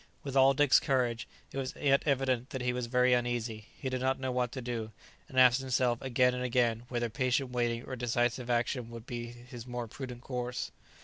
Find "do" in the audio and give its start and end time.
4.59-4.89